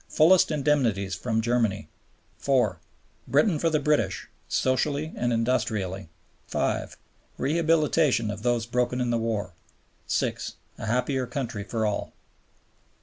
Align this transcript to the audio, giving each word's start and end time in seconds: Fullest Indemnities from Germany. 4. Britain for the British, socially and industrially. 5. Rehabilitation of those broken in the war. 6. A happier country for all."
Fullest 0.09 0.49
Indemnities 0.49 1.13
from 1.13 1.41
Germany. 1.41 1.87
4. 2.39 2.79
Britain 3.27 3.59
for 3.59 3.69
the 3.69 3.79
British, 3.79 4.27
socially 4.47 5.13
and 5.15 5.31
industrially. 5.31 6.09
5. 6.47 6.97
Rehabilitation 7.37 8.31
of 8.31 8.41
those 8.41 8.65
broken 8.65 8.99
in 8.99 9.11
the 9.11 9.19
war. 9.19 9.53
6. 10.07 10.55
A 10.79 10.87
happier 10.87 11.27
country 11.27 11.63
for 11.63 11.85
all." 11.85 12.13